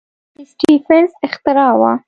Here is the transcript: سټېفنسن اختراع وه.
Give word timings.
سټېفنسن 0.49 1.21
اختراع 1.27 1.73
وه. 1.81 1.91